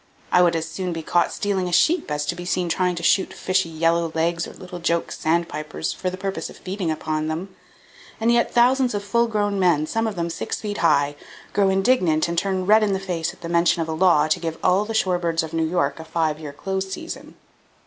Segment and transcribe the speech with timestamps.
[0.31, 3.03] I would as soon be caught stealing a sheep as to be seen trying to
[3.03, 7.55] shoot fishy yellow legs or little joke sandpipers for the purpose of feeding upon them.
[8.19, 11.15] And yet, thousands of full grown men, some of them six feet high,
[11.53, 13.93] grow indignant [Page 31] and turn red in the face at the mention of a
[13.93, 17.35] law to give all the shore birds of New York a five year close season.